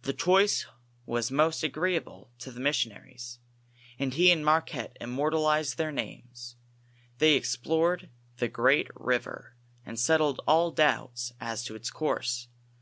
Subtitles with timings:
[0.00, 0.64] This choice
[1.04, 3.40] was most agreeable to the missionaries,
[3.98, 6.56] and he and Marquette immortalized their names.
[7.18, 9.54] They explored the great river,
[9.84, 12.48] and settled all doubts §is to its course.